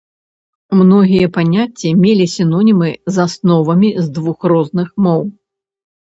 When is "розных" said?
4.55-4.87